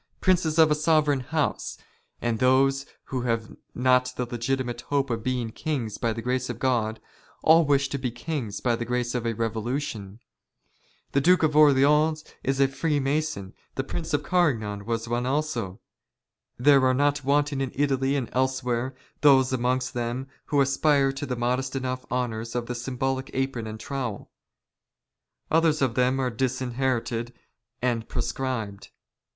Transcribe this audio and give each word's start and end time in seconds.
Princes 0.19 0.57
of 0.57 0.71
a" 0.71 0.75
sovereign 0.89 1.19
house, 1.19 1.77
and 2.23 2.39
those 2.39 2.87
who 3.03 3.21
have 3.21 3.55
not 3.75 4.11
the 4.17 4.25
legitimate 4.25 4.81
hope 4.87 5.09
76 5.09 5.11
WAR 5.13 5.13
OF 5.13 5.37
ANTICHRIST 5.37 5.61
WITH 5.61 5.61
THE 5.61 5.61
CHURCH." 5.61 5.61
of 5.61 5.69
being 5.69 5.75
kings 5.77 5.97
by 5.99 6.13
the 6.13 6.21
grace 6.23 6.49
of 6.49 6.59
God, 6.59 6.99
all 7.43 7.65
wish 7.67 7.87
to 7.89 7.99
be 7.99 8.09
kings 8.09 8.61
by 8.61 8.75
the" 8.75 8.85
grace 8.91 9.13
of 9.13 9.27
a 9.27 9.33
Kevolution. 9.35 10.17
The 11.11 11.21
Duke 11.21 11.43
of 11.43 11.55
Orleans 11.55 12.25
is 12.43 12.59
a 12.59 12.67
Freemason," 12.67 13.53
the 13.75 13.83
Prince 13.83 14.11
of 14.15 14.23
Carignan 14.23 14.87
was 14.87 15.07
one 15.07 15.27
also. 15.27 15.79
There 16.57 16.83
are 16.83 16.95
not 16.95 17.23
wanting'' 17.23 17.61
in 17.61 17.71
Italy 17.75 18.15
and 18.15 18.27
elsewhere, 18.33 18.95
those 19.21 19.53
amongst 19.53 19.93
them, 19.93 20.25
who 20.45 20.61
aspire 20.61 21.11
to 21.11 21.27
the" 21.27 21.35
modest 21.45 21.75
enough 21.75 22.07
honours 22.11 22.55
of 22.55 22.65
the 22.65 22.73
symbolic 22.73 23.29
apron 23.35 23.67
and 23.67 23.79
trowel." 23.79 24.31
Others 25.51 25.83
of 25.83 25.93
them 25.93 26.19
are 26.19 26.31
disinherited 26.31 27.33
and 27.83 28.09
proscribed. 28.09 28.89